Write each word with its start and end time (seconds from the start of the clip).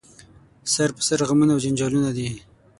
سر 0.73 0.89
په 0.95 1.01
سر 1.07 1.19
غمونه 1.27 1.51
او 1.53 1.61
جنجالونه 1.63 2.09
دي 2.17 2.29